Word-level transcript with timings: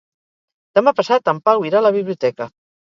Demà 0.79 0.95
passat 1.01 1.31
en 1.35 1.45
Pau 1.51 1.71
irà 1.71 1.85
a 1.85 1.89
la 1.91 1.97
biblioteca. 2.01 2.55